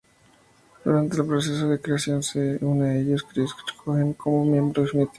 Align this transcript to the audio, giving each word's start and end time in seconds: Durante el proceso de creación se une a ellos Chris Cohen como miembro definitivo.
Durante 0.83 1.15
el 1.17 1.27
proceso 1.27 1.67
de 1.69 1.79
creación 1.79 2.23
se 2.23 2.57
une 2.65 2.85
a 2.89 2.95
ellos 2.97 3.21
Chris 3.23 3.51
Cohen 3.83 4.13
como 4.13 4.43
miembro 4.45 4.81
definitivo. 4.81 5.09